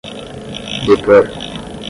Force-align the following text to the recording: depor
depor 0.89 1.29